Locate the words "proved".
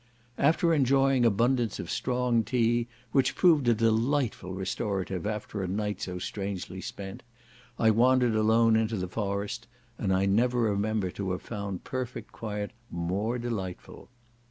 3.35-3.67